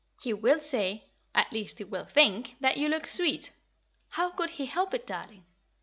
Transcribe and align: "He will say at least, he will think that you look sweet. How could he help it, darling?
"He 0.19 0.33
will 0.33 0.59
say 0.59 1.03
at 1.35 1.51
least, 1.53 1.77
he 1.77 1.83
will 1.83 2.05
think 2.05 2.59
that 2.59 2.75
you 2.75 2.89
look 2.89 3.05
sweet. 3.05 3.51
How 4.09 4.31
could 4.31 4.49
he 4.49 4.65
help 4.65 4.95
it, 4.95 5.05
darling? 5.05 5.45